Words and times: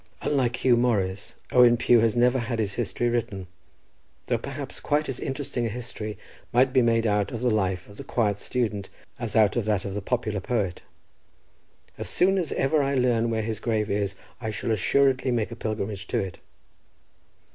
Unlike 0.23 0.53
Huw 0.53 0.75
Morris, 0.75 1.35
Owen 1.51 1.77
Pugh 1.77 1.99
has 1.99 2.15
never 2.15 2.39
had 2.39 2.57
his 2.57 2.73
history 2.73 3.07
written, 3.07 3.45
though 4.25 4.39
perhaps 4.39 4.79
quite 4.79 5.07
as 5.07 5.19
interesting 5.19 5.67
a 5.67 5.69
history 5.69 6.17
might 6.51 6.73
be 6.73 6.81
made 6.81 7.05
out 7.05 7.31
of 7.31 7.41
the 7.41 7.51
life 7.51 7.87
of 7.87 7.97
the 7.97 8.03
quiet 8.03 8.39
student 8.39 8.89
as 9.19 9.35
out 9.35 9.55
of 9.55 9.65
that 9.65 9.85
of 9.85 9.93
the 9.93 10.01
popular 10.01 10.39
poet. 10.39 10.81
As 11.99 12.09
soon 12.09 12.39
as 12.39 12.51
ever 12.53 12.81
I 12.81 12.95
learn 12.95 13.29
where 13.29 13.43
his 13.43 13.59
grave 13.59 13.91
is, 13.91 14.15
I 14.41 14.49
shall 14.49 14.71
assuredly 14.71 15.29
make 15.29 15.51
a 15.51 15.55
pilgrimage 15.55 16.07
to 16.07 16.17
it." 16.17 16.39